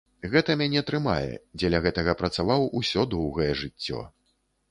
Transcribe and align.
Гэта 0.33 0.53
мяне 0.61 0.81
трымае, 0.87 1.33
дзеля 1.59 1.81
гэтага 1.85 2.15
працаваў 2.23 2.65
усё 2.79 3.05
доўгае 3.13 3.51
жыццё. 3.63 4.01